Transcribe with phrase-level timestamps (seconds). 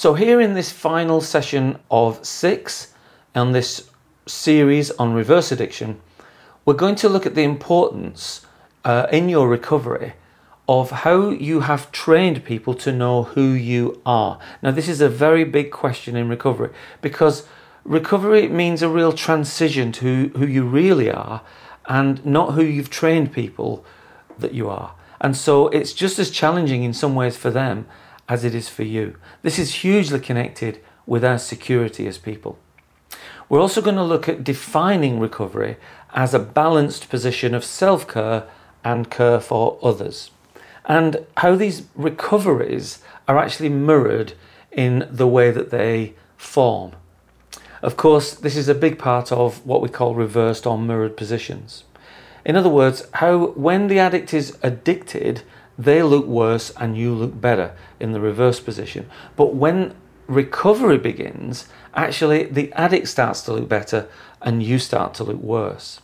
[0.00, 2.94] So, here in this final session of six
[3.34, 3.90] on this
[4.24, 6.00] series on reverse addiction,
[6.64, 8.46] we're going to look at the importance
[8.82, 10.14] uh, in your recovery
[10.66, 14.38] of how you have trained people to know who you are.
[14.62, 16.70] Now, this is a very big question in recovery
[17.02, 17.46] because
[17.84, 21.42] recovery means a real transition to who you really are
[21.84, 23.84] and not who you've trained people
[24.38, 24.94] that you are.
[25.20, 27.86] And so it's just as challenging in some ways for them
[28.30, 29.16] as it is for you.
[29.42, 32.58] This is hugely connected with our security as people.
[33.48, 35.76] We're also going to look at defining recovery
[36.14, 38.44] as a balanced position of self care
[38.84, 40.30] and care for others,
[40.84, 44.34] and how these recoveries are actually mirrored
[44.70, 46.92] in the way that they form.
[47.82, 51.82] Of course, this is a big part of what we call reversed or mirrored positions.
[52.44, 55.42] In other words, how when the addict is addicted,
[55.82, 59.08] they look worse and you look better in the reverse position.
[59.36, 59.94] But when
[60.26, 64.08] recovery begins, actually the addict starts to look better
[64.42, 66.00] and you start to look worse.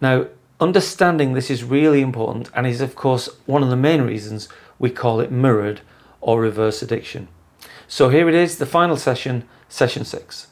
[0.00, 0.26] Now,
[0.60, 4.48] understanding this is really important and is, of course, one of the main reasons
[4.78, 5.80] we call it mirrored
[6.20, 7.28] or reverse addiction.
[7.86, 10.48] So here it is, the final session, session six.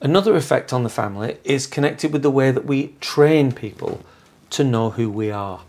[0.00, 4.00] Another effect on the family is connected with the way that we train people
[4.50, 5.62] to know who we are.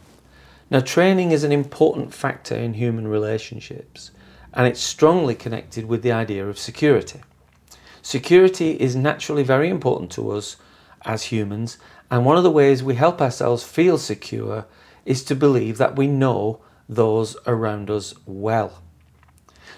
[0.69, 4.11] Now, training is an important factor in human relationships
[4.53, 7.21] and it's strongly connected with the idea of security.
[8.01, 10.57] Security is naturally very important to us
[11.05, 11.77] as humans,
[12.09, 14.65] and one of the ways we help ourselves feel secure
[15.05, 18.81] is to believe that we know those around us well.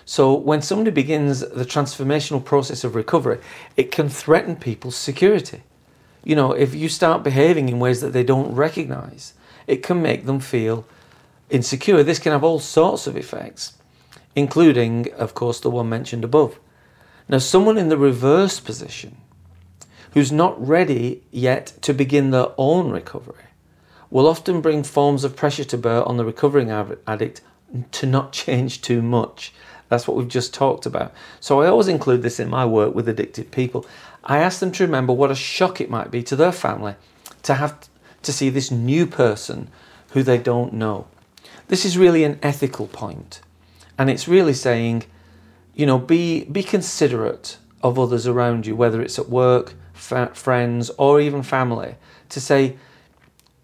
[0.05, 3.39] So, when somebody begins the transformational process of recovery,
[3.75, 5.63] it can threaten people's security.
[6.23, 9.33] You know, if you start behaving in ways that they don't recognize,
[9.67, 10.85] it can make them feel
[11.49, 12.03] insecure.
[12.03, 13.73] This can have all sorts of effects,
[14.35, 16.59] including, of course, the one mentioned above.
[17.27, 19.17] Now, someone in the reverse position
[20.13, 23.45] who's not ready yet to begin their own recovery
[24.09, 27.41] will often bring forms of pressure to bear on the recovering addict
[27.91, 29.53] to not change too much.
[29.89, 31.13] That's what we've just talked about.
[31.39, 33.85] So I always include this in my work with addicted people.
[34.23, 36.95] I ask them to remember what a shock it might be to their family
[37.43, 37.89] to have
[38.23, 39.69] to see this new person
[40.11, 41.07] who they don't know.
[41.67, 43.41] This is really an ethical point,
[43.97, 45.05] and it's really saying,
[45.73, 50.89] you know, be be considerate of others around you, whether it's at work, fa- friends,
[50.97, 51.95] or even family.
[52.29, 52.77] To say,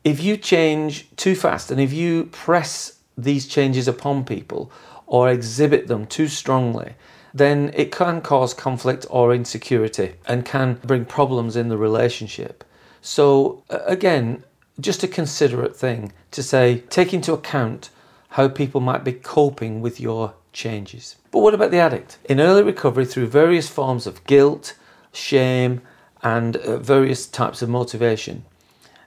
[0.03, 4.72] if you change too fast and if you press these changes upon people
[5.07, 6.93] or exhibit them too strongly,
[7.35, 12.63] then it can cause conflict or insecurity and can bring problems in the relationship.
[13.01, 14.46] So, again,
[14.79, 17.90] just a considerate thing to say, take into account
[18.29, 21.18] how people might be coping with your changes.
[21.31, 22.19] But what about the addict?
[22.23, 24.73] In early recovery, through various forms of guilt,
[25.12, 25.81] shame,
[26.23, 28.46] and uh, various types of motivation,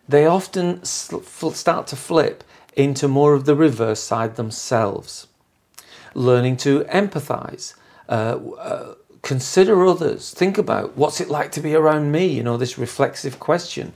[0.07, 2.45] they often start to flip
[2.77, 5.29] into more of the reverse side themselves.
[6.15, 7.75] Learning to empathize,
[8.09, 12.57] uh, uh, consider others, think about what's it like to be around me, you know,
[12.57, 13.93] this reflexive question.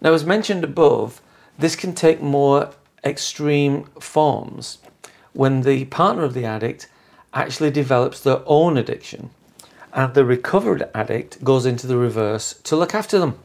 [0.00, 1.20] Now, as mentioned above,
[1.58, 2.70] this can take more
[3.04, 4.78] extreme forms
[5.32, 6.88] when the partner of the addict
[7.34, 9.30] actually develops their own addiction
[9.92, 13.38] and the recovered addict goes into the reverse to look after them.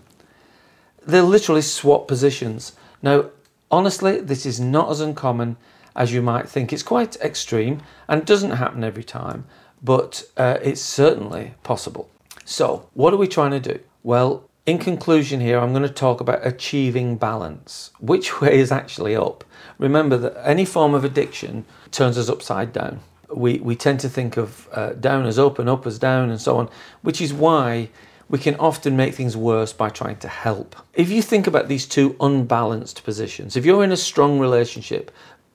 [1.05, 2.73] They literally swap positions.
[3.01, 3.29] Now,
[3.69, 5.57] honestly, this is not as uncommon
[5.95, 6.71] as you might think.
[6.71, 9.45] It's quite extreme and doesn't happen every time,
[9.81, 12.09] but uh, it's certainly possible.
[12.45, 13.79] So, what are we trying to do?
[14.03, 17.91] Well, in conclusion, here I'm going to talk about achieving balance.
[17.99, 19.43] Which way is actually up?
[19.77, 22.99] Remember that any form of addiction turns us upside down.
[23.33, 26.39] We, we tend to think of uh, down as up and up as down and
[26.39, 26.69] so on,
[27.01, 27.89] which is why
[28.29, 30.75] we can often make things worse by trying to help.
[30.93, 35.11] If you think about these two unbalanced positions, if you're in a strong relationship,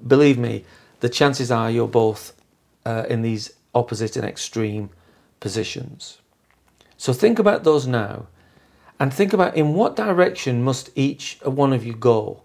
[0.07, 0.65] believe me,
[1.01, 2.33] the chances are you're both
[2.87, 4.91] uh, in these opposite and extreme
[5.41, 6.19] positions.
[6.97, 8.27] So think about those now
[9.01, 12.43] and think about in what direction must each one of you go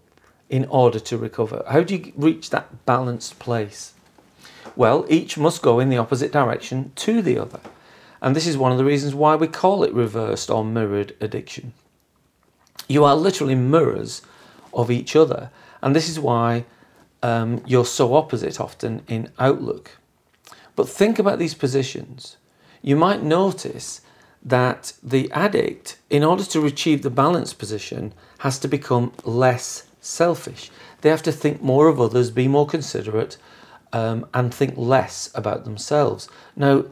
[0.50, 1.63] in order to recover.
[1.68, 3.94] How do you reach that balanced place?
[4.75, 7.59] Well, each must go in the opposite direction to the other.
[8.21, 11.74] And this is one of the reasons why we call it reversed or mirrored addiction.
[12.88, 14.21] You are literally mirrors
[14.74, 15.51] of each other.
[15.81, 16.65] And this is why
[17.21, 19.91] um, you're so opposite often in outlook.
[20.77, 22.38] But think about these positions.
[22.83, 24.01] You might notice
[24.44, 30.69] that the addict, in order to achieve the balanced position, has to become less selfish.
[31.01, 33.38] They have to think more of others, be more considerate,
[33.91, 36.29] um, and think less about themselves.
[36.56, 36.85] Now,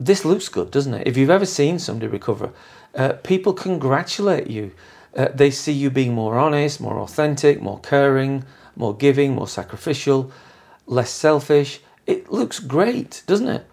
[0.00, 1.06] this looks good, doesn't it?
[1.06, 2.50] If you've ever seen somebody recover,
[2.96, 4.72] uh, people congratulate you.
[5.16, 8.44] Uh, they see you being more honest, more authentic, more caring,
[8.74, 10.32] more giving, more sacrificial,
[10.86, 11.80] less selfish.
[12.06, 13.66] It looks great, doesn't it?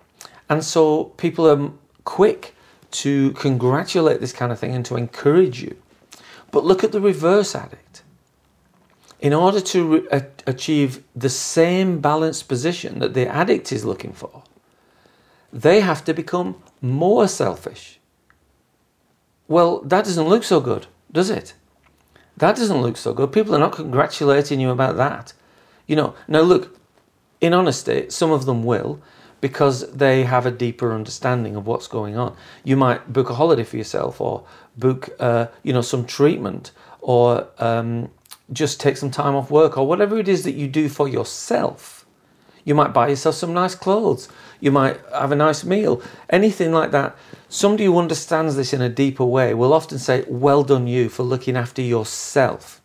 [0.49, 1.71] And so people are
[2.03, 2.55] quick
[2.91, 5.75] to congratulate this kind of thing and to encourage you.
[6.51, 8.03] But look at the reverse addict.
[9.19, 14.43] In order to re- achieve the same balanced position that the addict is looking for,
[15.51, 17.99] they have to become more selfish.
[19.47, 21.53] Well, that doesn't look so good, does it?
[22.37, 23.31] That doesn't look so good.
[23.31, 25.33] People are not congratulating you about that.
[25.87, 26.77] You know, now look,
[27.43, 29.01] in honesty, some of them will
[29.41, 32.33] because they have a deeper understanding of what's going on.
[32.63, 34.45] You might book a holiday for yourself or
[34.77, 38.09] book, uh, you know, some treatment or um,
[38.53, 42.05] just take some time off work or whatever it is that you do for yourself.
[42.63, 44.29] You might buy yourself some nice clothes.
[44.61, 46.01] You might have a nice meal.
[46.29, 47.17] Anything like that.
[47.49, 51.23] Somebody who understands this in a deeper way will often say, Well done, you, for
[51.23, 52.81] looking after yourself.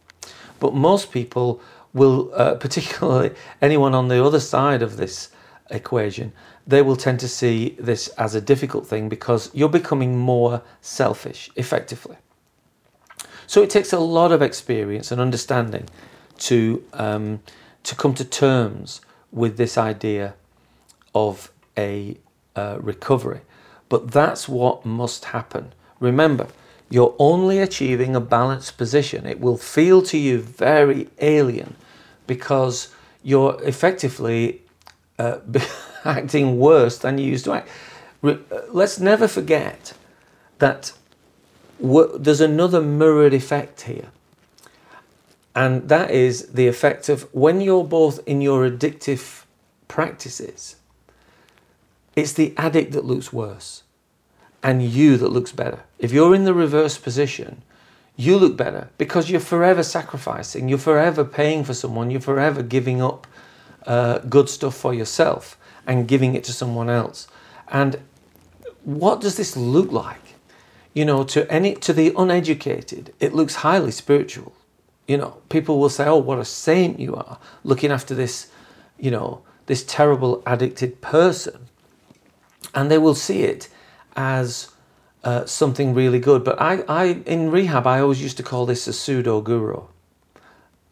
[0.58, 1.60] But most people
[1.98, 5.30] will, uh, particularly anyone on the other side of this
[5.70, 6.32] equation,
[6.66, 11.50] they will tend to see this as a difficult thing because you're becoming more selfish
[11.56, 12.16] effectively.
[13.46, 15.88] So it takes a lot of experience and understanding
[16.40, 17.40] to um,
[17.84, 19.00] to come to terms
[19.32, 20.34] with this idea
[21.14, 22.18] of a
[22.54, 23.40] uh, recovery.
[23.88, 25.72] But that's what must happen.
[26.00, 26.48] Remember,
[26.90, 29.26] you're only achieving a balanced position.
[29.26, 31.76] It will feel to you very alien
[32.28, 32.94] because
[33.24, 34.62] you're effectively
[35.18, 35.38] uh,
[36.04, 37.68] acting worse than you used to act.
[38.22, 38.36] Uh,
[38.68, 39.94] let's never forget
[40.58, 40.92] that
[41.80, 44.10] there's another mirrored effect here.
[45.54, 49.44] And that is the effect of when you're both in your addictive
[49.88, 50.76] practices,
[52.14, 53.82] it's the addict that looks worse
[54.62, 55.80] and you that looks better.
[55.98, 57.62] If you're in the reverse position,
[58.18, 63.00] you look better because you're forever sacrificing, you're forever paying for someone, you're forever giving
[63.00, 63.28] up
[63.86, 65.56] uh, good stuff for yourself
[65.86, 67.28] and giving it to someone else.
[67.68, 68.00] And
[68.82, 70.34] what does this look like?
[70.94, 74.52] You know, to any to the uneducated, it looks highly spiritual.
[75.06, 78.48] You know, people will say, "Oh, what a saint you are, looking after this,
[78.98, 81.68] you know, this terrible addicted person,"
[82.74, 83.68] and they will see it
[84.16, 84.72] as
[85.24, 86.44] uh, something really good.
[86.44, 89.82] But I, I, in rehab, I always used to call this a pseudo guru.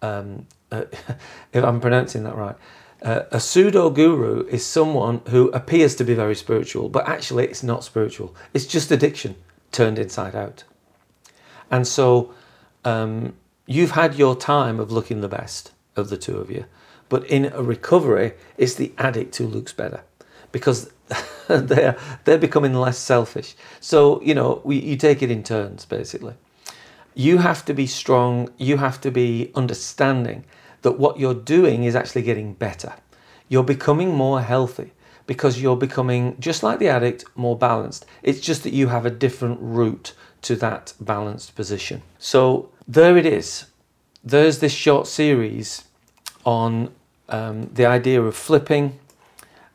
[0.03, 0.85] Um, uh,
[1.53, 2.57] if I'm pronouncing that right.
[3.03, 7.63] Uh, a pseudo guru is someone who appears to be very spiritual, but actually it's
[7.63, 8.35] not spiritual.
[8.55, 9.37] It's just addiction
[9.71, 10.65] turned inside out.
[11.71, 12.35] And so
[12.85, 13.35] um,
[13.67, 16.65] you've had your time of looking the best of the two of you,
[17.09, 20.03] but in a recovery, it's the addict who looks better
[20.57, 20.91] because
[21.49, 23.55] they're they're becoming less selfish.
[23.81, 26.35] So you know, we, you take it in turns basically.
[27.15, 28.49] You have to be strong.
[28.57, 30.45] You have to be understanding
[30.83, 32.95] that what you're doing is actually getting better.
[33.49, 34.93] You're becoming more healthy
[35.27, 38.07] because you're becoming just like the addict, more balanced.
[38.23, 42.03] It's just that you have a different route to that balanced position.
[42.19, 43.67] So there it is.
[44.25, 45.85] There's this short series
[46.45, 46.93] on
[47.29, 48.99] um, the idea of flipping,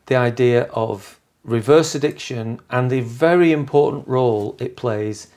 [0.06, 5.28] the idea of reverse addiction and the very important role it plays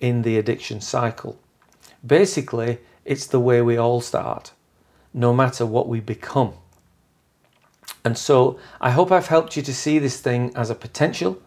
[0.00, 1.38] in the addiction cycle.
[2.04, 4.52] Basically, it's the way we all start,
[5.14, 6.54] no matter what we become.
[8.04, 11.40] And so I hope I've helped you to see this thing as a potential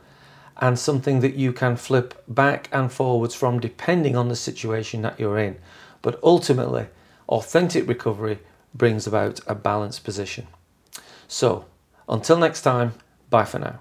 [0.58, 5.20] and something that you can flip back and forwards from depending on the situation that
[5.20, 5.58] you're in.
[6.02, 6.88] But ultimately,
[7.28, 8.40] authentic recovery
[8.74, 10.48] brings about a balanced position.
[11.28, 11.66] So,
[12.08, 12.94] until next time,
[13.30, 13.80] bye for now.